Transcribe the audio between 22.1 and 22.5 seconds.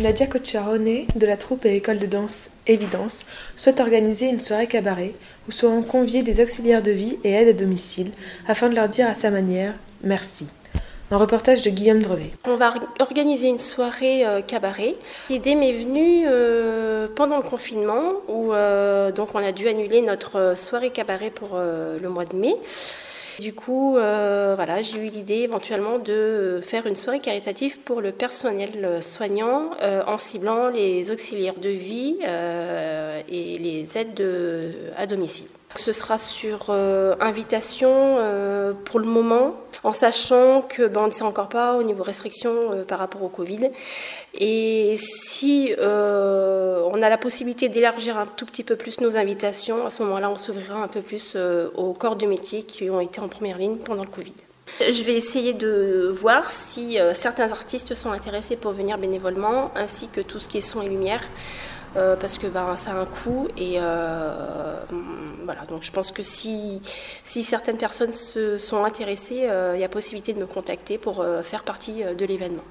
de